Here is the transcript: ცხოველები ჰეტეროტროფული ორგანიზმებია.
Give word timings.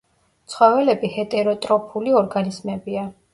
ცხოველები 0.53 1.11
ჰეტეროტროფული 1.17 2.17
ორგანიზმებია. 2.23 3.07